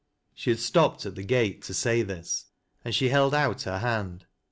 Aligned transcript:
She 0.33 0.49
had 0.49 0.57
stopped 0.57 1.05
at 1.05 1.13
the 1.13 1.21
gate 1.23 1.61
to 1.61 1.75
say 1.75 2.01
this, 2.01 2.45
and 2.83 2.95
she 2.95 3.09
held 3.09 3.35
out 3.35 3.61
her 3.61 3.77
hand. 3.77 4.25